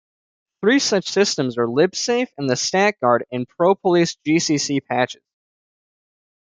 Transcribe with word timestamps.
Three 0.61 0.79
such 0.79 1.07
systems 1.11 1.59
are 1.59 1.67
Libsafe, 1.67 2.29
and 2.39 2.49
the 2.49 2.55
"StackGuard" 2.55 3.19
and 3.31 3.47
"ProPolice" 3.47 4.17
gcc 4.25 4.83
patches. 4.87 5.21